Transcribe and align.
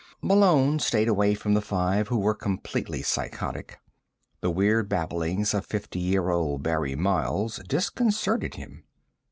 Malone 0.23 0.79
stayed 0.79 1.07
away 1.07 1.35
from 1.35 1.53
the 1.53 1.61
five 1.61 2.07
who 2.07 2.17
were 2.17 2.33
completely 2.33 3.03
psychotic. 3.03 3.77
The 4.39 4.49
weird 4.49 4.89
babblings 4.89 5.53
of 5.53 5.63
fifty 5.67 5.99
year 5.99 6.31
old 6.31 6.63
Barry 6.63 6.95
Miles 6.95 7.57
disconcerted 7.67 8.55
him. 8.55 8.83